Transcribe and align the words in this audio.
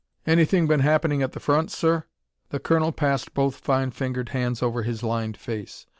"Anything 0.25 0.65
been 0.65 0.79
happening 0.79 1.21
at 1.21 1.33
the 1.33 1.39
front, 1.39 1.69
sir?" 1.69 2.05
The 2.49 2.57
colonel 2.57 2.91
passed 2.91 3.35
both 3.35 3.57
fine 3.57 3.91
fingered 3.91 4.29
hands 4.29 4.63
over 4.63 4.81
his 4.81 5.03
lined 5.03 5.37
face. 5.37 5.85